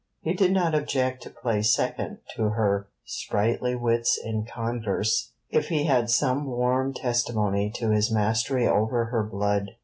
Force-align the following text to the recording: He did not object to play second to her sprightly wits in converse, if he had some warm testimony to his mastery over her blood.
He 0.23 0.33
did 0.33 0.51
not 0.51 0.73
object 0.73 1.21
to 1.21 1.29
play 1.29 1.61
second 1.61 2.21
to 2.35 2.49
her 2.49 2.87
sprightly 3.05 3.75
wits 3.75 4.19
in 4.23 4.45
converse, 4.51 5.33
if 5.51 5.67
he 5.67 5.83
had 5.83 6.09
some 6.09 6.47
warm 6.47 6.91
testimony 6.91 7.69
to 7.75 7.91
his 7.91 8.11
mastery 8.11 8.67
over 8.67 9.05
her 9.11 9.21
blood. 9.21 9.75